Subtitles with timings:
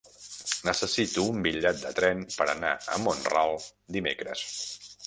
[0.69, 3.57] Necessito un bitllet de tren per anar a Mont-ral
[3.99, 4.49] dimecres.